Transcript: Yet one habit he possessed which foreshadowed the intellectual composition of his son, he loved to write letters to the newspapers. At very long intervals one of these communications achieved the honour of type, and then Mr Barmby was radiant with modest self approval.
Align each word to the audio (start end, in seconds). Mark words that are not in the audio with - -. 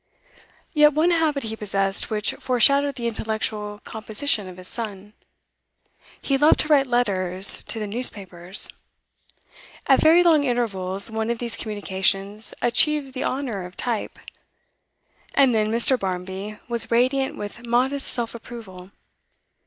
Yet 0.73 0.93
one 0.93 1.11
habit 1.11 1.43
he 1.43 1.55
possessed 1.55 2.09
which 2.09 2.33
foreshadowed 2.39 2.95
the 2.95 3.05
intellectual 3.05 3.77
composition 3.83 4.47
of 4.49 4.57
his 4.57 4.67
son, 4.67 5.13
he 6.19 6.39
loved 6.39 6.61
to 6.61 6.69
write 6.69 6.87
letters 6.87 7.63
to 7.65 7.77
the 7.77 7.85
newspapers. 7.85 8.71
At 9.85 10.01
very 10.01 10.23
long 10.23 10.43
intervals 10.43 11.11
one 11.11 11.29
of 11.29 11.37
these 11.37 11.55
communications 11.55 12.55
achieved 12.63 13.13
the 13.13 13.25
honour 13.25 13.63
of 13.63 13.77
type, 13.77 14.17
and 15.35 15.53
then 15.53 15.69
Mr 15.71 15.99
Barmby 15.99 16.57
was 16.67 16.89
radiant 16.89 17.37
with 17.37 17.67
modest 17.67 18.07
self 18.11 18.33
approval. 18.33 18.89